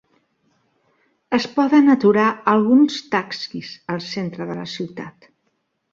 [1.39, 5.33] Es poden aturar alguns taxis al centre de la ciutat.